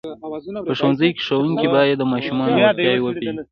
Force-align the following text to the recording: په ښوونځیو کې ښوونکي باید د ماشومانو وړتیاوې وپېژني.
په 0.67 0.73
ښوونځیو 0.79 1.15
کې 1.17 1.21
ښوونکي 1.27 1.67
باید 1.75 1.95
د 1.99 2.03
ماشومانو 2.13 2.55
وړتیاوې 2.59 3.01
وپېژني. 3.03 3.41